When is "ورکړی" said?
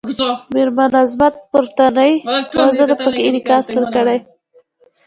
3.73-4.17